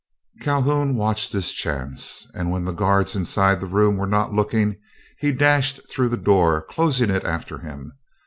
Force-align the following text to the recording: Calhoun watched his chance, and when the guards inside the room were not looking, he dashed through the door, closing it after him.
Calhoun 0.39 0.95
watched 0.95 1.31
his 1.31 1.51
chance, 1.53 2.25
and 2.33 2.49
when 2.49 2.65
the 2.65 2.71
guards 2.71 3.15
inside 3.15 3.59
the 3.59 3.67
room 3.67 3.97
were 3.97 4.07
not 4.07 4.33
looking, 4.33 4.77
he 5.19 5.31
dashed 5.31 5.87
through 5.91 6.09
the 6.09 6.17
door, 6.17 6.63
closing 6.71 7.11
it 7.11 7.23
after 7.23 7.59
him. 7.59 7.93